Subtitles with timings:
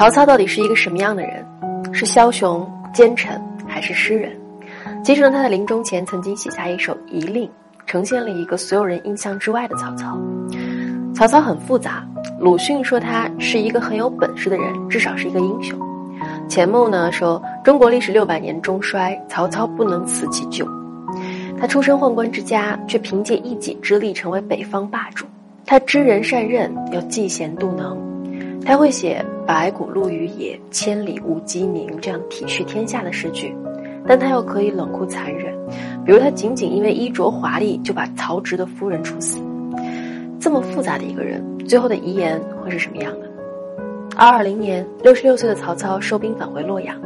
[0.00, 1.44] 曹操到底是一个什么样的人？
[1.92, 4.34] 是枭雄、奸臣，还是诗人？
[5.04, 7.46] 其实呢，他在临终前曾经写下一首遗令，
[7.84, 10.18] 呈现了一个所有人印象之外的曹操。
[11.14, 12.02] 曹操很复杂，
[12.40, 15.78] 鲁迅说他是一个很有本事的人，至少是一个英雄。
[16.48, 20.66] 钱穆呢说，中国历史六百年中衰，曹操不能辞其咎。
[21.60, 25.26] 他出身宦官之家，却凭借一己之力成为北方霸主。
[25.66, 27.94] 他知人善任，又嫉贤妒能。
[28.64, 33.52] 他会写“白骨露于野，千里无鸡鸣”这样体恤天下的诗句，
[34.06, 35.52] 但他又可以冷酷残忍，
[36.04, 39.38] 比如他仅仅因为衣着华丽就把曹植的夫人处死。
[40.38, 43.28] 这么复杂的一个人，最后的遗言会是什么样的？
[44.16, 46.96] 二二零年，六十六岁的曹操收兵返回洛阳，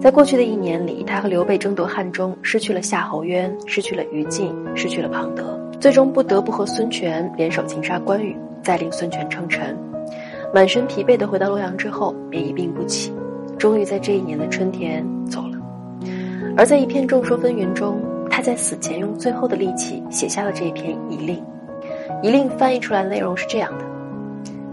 [0.00, 9.78] 在过去的一年里，他和刘备争夺汉中，失去了夏侯渊，失去了于禁，失去了庞德，最终不得不和孙权联手擒杀关羽，再令孙权称臣。
[10.56, 13.12] 满身疲惫的回到洛阳之后，便一病不起，
[13.58, 15.58] 终于在这一年的春天走了。
[16.56, 21.44] 而在一片众说纷纭中，他在死前用最后的力气写下了这一篇遗令。
[22.22, 23.84] 遗令翻译出来的内容是这样的：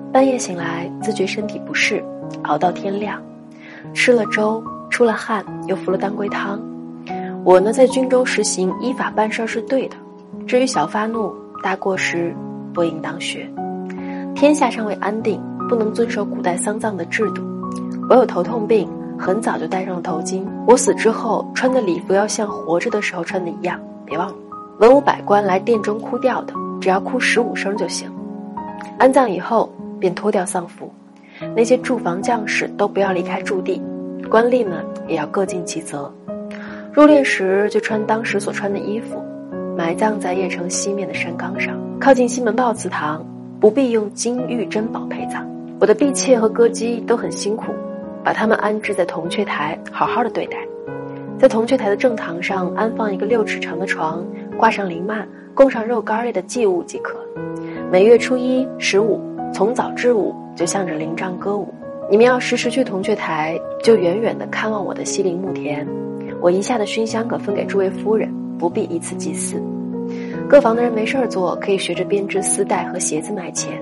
[0.09, 2.01] 半夜醒来，自觉身体不适，
[2.43, 3.21] 熬到天亮，
[3.93, 6.61] 吃了粥，出了汗，又服了当归汤。
[7.43, 9.97] 我呢，在军中实行依法办事是对的，
[10.47, 12.33] 至于小发怒、大过失，
[12.73, 13.45] 不应当学。
[14.33, 15.41] 天下尚未安定。
[15.67, 17.41] 不能遵守古代丧葬的制度。
[18.09, 20.43] 我有头痛病，很早就戴上了头巾。
[20.67, 23.79] 我死之后穿的礼服要像活着的时候穿的一样。
[24.05, 24.35] 别忘了，
[24.79, 28.11] 文武百官来殿中哭吊的，只要哭十五声就行。
[28.99, 30.93] 安葬以后便脱掉丧服，
[31.55, 33.81] 那些驻防将士都不要离开驻地，
[34.29, 36.13] 官吏们也要各尽其责。
[36.91, 39.19] 入殓时就穿当时所穿的衣服，
[39.75, 43.25] 埋葬在邺城西面的山岗上，靠近西门豹祠堂，
[43.63, 45.49] 不必用金玉珍宝陪葬。
[45.79, 47.71] 我的婢妾和歌姬都很辛苦，
[48.21, 50.57] 把他们安置在铜雀台，好好的对待。
[51.39, 54.21] 在铜雀台的正堂上安放一个六尺长的床，
[54.57, 57.17] 挂上灵幔，供上肉干类的祭物即可。
[57.89, 59.21] 每月初一、十五，
[59.53, 61.73] 从早至午就向着灵帐歌舞。
[62.11, 65.87] 你们要时时去铜雀台，就远远的看望我的西陵墓田。
[66.41, 69.55] 我遗下的熏香可分给诸位夫人，不必一次祭祀。
[70.49, 73.81] 各房的人没事儿做，可以学着编织丝带和鞋子卖钱。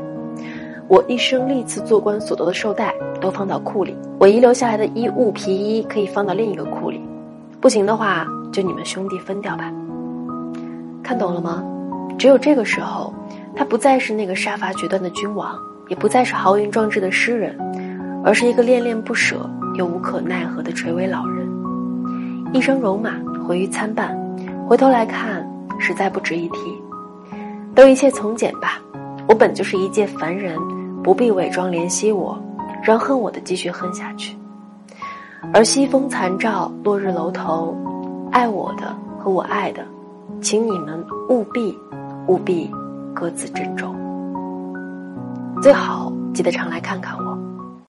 [0.88, 7.02] 我一生历次做官所得的绶带都放到库里，我遗留下来的衣物皮衣可以放到另一个库里，
[7.60, 9.72] 不行的话就你们兄弟分掉吧。
[11.04, 11.64] 看懂了吗？
[12.18, 13.14] 只有这个时候，
[13.56, 15.58] 他不再是那个杀伐决断的君王，
[15.88, 17.58] 也不再是豪云壮志的诗人，
[18.24, 21.50] 而是一个恋恋不舍又无可奈何的垂危老人。
[22.54, 23.12] 一生戎马，
[23.46, 24.18] 毁于参半，
[24.68, 25.50] 回头来看，
[25.82, 26.82] 实在不值一提。
[27.76, 28.80] 都一切从简吧，
[29.28, 30.58] 我本就是一介凡人。
[31.04, 32.40] 不必伪装怜惜我，
[32.84, 34.38] 让恨我的继续恨下去。
[35.52, 37.76] 而西风残照，落日楼头，
[38.32, 39.84] 爱我的和我爱的，
[40.42, 41.76] 请你们务必
[42.28, 42.70] 务必
[43.16, 43.96] 各自珍重。
[45.60, 47.31] 最好记得常来看看我。